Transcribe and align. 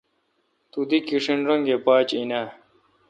تو 0.71 0.79
دی 0.89 0.99
کیݭن 1.07 1.39
رنگہ 1.49 1.77
پاج 1.85 2.07
این 2.17 2.31
اؘ۔ 2.39 2.45